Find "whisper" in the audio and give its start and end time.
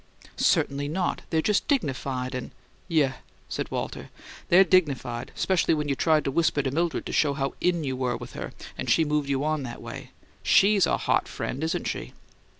6.31-6.63